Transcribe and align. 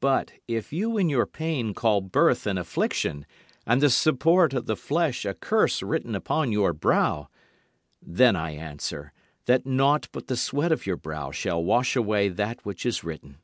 But 0.00 0.34
if 0.46 0.74
you 0.74 0.98
in 0.98 1.08
your 1.08 1.24
pain 1.24 1.72
call 1.72 2.02
birth 2.02 2.46
an 2.46 2.58
affliction 2.58 3.24
and 3.66 3.80
the 3.80 3.88
support 3.88 4.52
of 4.52 4.66
the 4.66 4.76
flesh 4.76 5.24
a 5.24 5.32
curse 5.32 5.82
written 5.82 6.14
upon 6.14 6.52
your 6.52 6.74
brow, 6.74 7.28
then 8.02 8.36
I 8.36 8.50
answer 8.50 9.10
that 9.46 9.64
naught 9.64 10.08
but 10.12 10.26
the 10.26 10.36
sweat 10.36 10.70
of 10.70 10.84
your 10.84 10.98
brow 10.98 11.30
shall 11.30 11.64
wash 11.64 11.96
away 11.96 12.28
that 12.28 12.66
which 12.66 12.84
is 12.84 13.04
written. 13.04 13.38